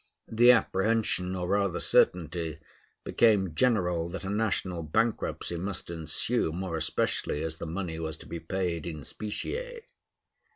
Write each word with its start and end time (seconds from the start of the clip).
The 0.31 0.49
apprehension, 0.49 1.35
or 1.35 1.47
rather 1.49 1.79
certainty, 1.79 2.57
became 3.03 3.53
general 3.53 4.09
that 4.09 4.23
a 4.23 4.31
national 4.31 4.81
bankruptcy 4.81 5.57
must 5.57 5.91
ensue, 5.91 6.51
more 6.51 6.75
especially 6.75 7.43
as 7.43 7.57
the 7.57 7.67
money 7.67 7.99
was 7.99 8.17
to 8.17 8.25
be 8.25 8.39
paid 8.39 8.87
in 8.87 9.03
specie. 9.03 9.81